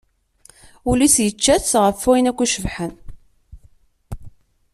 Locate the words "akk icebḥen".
2.31-2.93